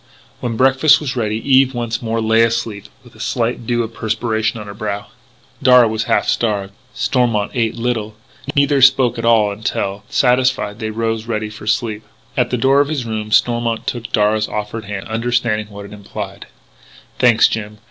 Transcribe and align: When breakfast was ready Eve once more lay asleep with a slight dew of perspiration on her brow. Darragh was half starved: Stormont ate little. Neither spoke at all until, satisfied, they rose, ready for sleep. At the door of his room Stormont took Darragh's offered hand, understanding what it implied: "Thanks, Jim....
When 0.39 0.57
breakfast 0.57 0.99
was 0.99 1.15
ready 1.15 1.35
Eve 1.47 1.75
once 1.75 2.01
more 2.01 2.21
lay 2.21 2.41
asleep 2.41 2.85
with 3.03 3.13
a 3.13 3.19
slight 3.19 3.67
dew 3.67 3.83
of 3.83 3.93
perspiration 3.93 4.59
on 4.59 4.65
her 4.65 4.73
brow. 4.73 5.05
Darragh 5.61 5.91
was 5.91 6.05
half 6.05 6.27
starved: 6.27 6.73
Stormont 6.95 7.51
ate 7.53 7.75
little. 7.75 8.15
Neither 8.55 8.81
spoke 8.81 9.19
at 9.19 9.25
all 9.25 9.51
until, 9.51 10.03
satisfied, 10.09 10.79
they 10.79 10.89
rose, 10.89 11.27
ready 11.27 11.51
for 11.51 11.67
sleep. 11.67 12.01
At 12.35 12.49
the 12.49 12.57
door 12.57 12.81
of 12.81 12.87
his 12.89 13.05
room 13.05 13.31
Stormont 13.31 13.85
took 13.85 14.11
Darragh's 14.11 14.47
offered 14.47 14.85
hand, 14.85 15.07
understanding 15.07 15.69
what 15.69 15.85
it 15.85 15.93
implied: 15.93 16.47
"Thanks, 17.19 17.47
Jim.... 17.47 17.77